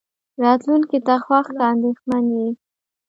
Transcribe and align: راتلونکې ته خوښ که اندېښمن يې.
راتلونکې 0.43 0.99
ته 1.07 1.15
خوښ 1.25 1.47
که 1.57 1.63
اندېښمن 1.71 2.23
يې. 2.37 2.47